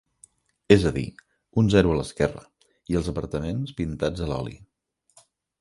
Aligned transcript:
És 0.75 0.85
a 0.89 0.91
dir, 0.95 1.03
un 1.63 1.69
zero 1.75 1.93
a 1.93 1.99
l'esquerra, 1.99 2.43
i 2.95 2.99
els 3.01 3.13
apartaments 3.15 3.77
pintats 3.83 4.25
a 4.29 4.35
l'oli. 4.35 4.59